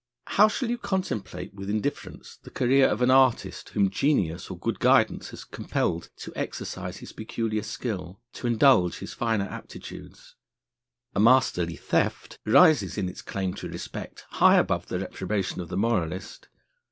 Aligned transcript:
How 0.29 0.47
shall 0.47 0.67
you 0.71 0.79
contemplate 0.79 1.53
with 1.53 1.69
indifference 1.69 2.39
the 2.41 2.49
career 2.49 2.87
of 2.87 3.03
an 3.03 3.11
artist 3.11 3.69
whom 3.69 3.91
genius 3.91 4.49
or 4.49 4.57
good 4.57 4.79
guidance 4.79 5.29
has 5.29 5.43
compelled 5.43 6.09
to 6.21 6.33
exercise 6.35 6.97
his 6.97 7.11
peculiar 7.13 7.61
skill, 7.61 8.19
to 8.33 8.47
indulge 8.47 8.97
his 8.97 9.13
finer 9.13 9.45
aptitudes? 9.45 10.33
A 11.13 11.19
masterly 11.19 11.75
theft 11.75 12.39
rises 12.47 12.97
in 12.97 13.07
its 13.07 13.21
claim 13.21 13.53
to 13.53 13.69
respect 13.69 14.25
high 14.31 14.55
above 14.57 14.87
the 14.87 14.97
reprobation 14.97 15.61
of 15.61 15.69
the 15.69 15.77
moralist. 15.77 16.49